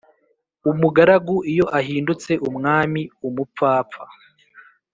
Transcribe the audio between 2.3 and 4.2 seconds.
umwami umupfapfa